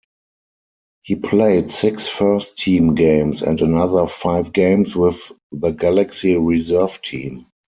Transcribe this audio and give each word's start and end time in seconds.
He 1.03 1.15
played 1.15 1.69
six 1.69 2.07
first-team 2.07 2.95
games 2.95 3.43
and 3.43 3.61
another 3.61 4.07
five 4.07 4.51
games 4.51 4.95
with 4.95 5.31
the 5.51 5.69
Galaxy 5.69 6.35
reserve 6.35 6.99
team. 7.03 7.45